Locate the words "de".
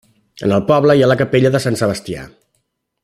1.57-1.61